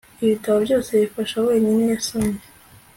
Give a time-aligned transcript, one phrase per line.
[0.23, 2.41] ibitabo byose bifasha wenyine yasomye